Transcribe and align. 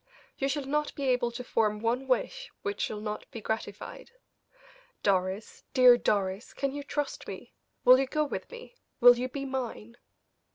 You 0.35 0.49
shall 0.49 0.65
not 0.65 0.95
be 0.95 1.03
able 1.09 1.29
to 1.29 1.43
form 1.43 1.79
one 1.79 2.07
wish 2.07 2.49
which 2.63 2.81
shall 2.81 2.99
not 2.99 3.29
be 3.29 3.39
gratified. 3.39 4.09
Doris 5.03 5.63
dear 5.75 5.95
Doris 5.95 6.55
can 6.55 6.73
you 6.73 6.81
trust 6.81 7.27
me? 7.27 7.53
Will 7.85 7.99
you 7.99 8.07
go 8.07 8.23
with 8.25 8.49
me 8.49 8.77
will 8.99 9.19
you 9.19 9.29
be 9.29 9.45
mine?" 9.45 9.97